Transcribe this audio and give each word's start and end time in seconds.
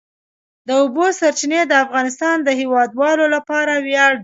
د 0.67 0.69
اوبو 0.81 1.05
سرچینې 1.19 1.61
د 1.67 1.73
افغانستان 1.85 2.35
د 2.43 2.49
هیوادوالو 2.59 3.25
لپاره 3.35 3.73
ویاړ 3.85 4.11
دی. 4.17 4.19